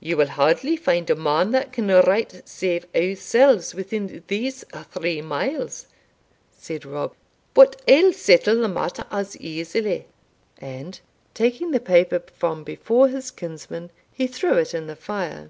[0.00, 5.86] "You will hardly find a man that can write save ourselves within these three miles,"
[6.50, 7.14] said Rob,
[7.54, 10.06] "but I'll settle the matter as easily;"
[10.60, 10.98] and,
[11.32, 15.48] taking the paper from before his kinsman, he threw it in the fire.